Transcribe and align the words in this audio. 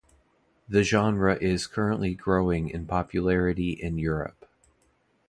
The 0.67 0.81
genre 0.81 1.35
is 1.35 1.67
currently 1.67 2.15
growing 2.15 2.71
in 2.71 2.87
popularity 2.87 3.73
in 3.73 3.99
Europe. 3.99 4.47